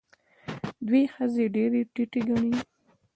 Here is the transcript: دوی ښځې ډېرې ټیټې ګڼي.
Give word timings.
دوی 0.87 1.03
ښځې 1.13 1.45
ډېرې 1.55 1.81
ټیټې 1.93 2.21
ګڼي. 2.27 2.53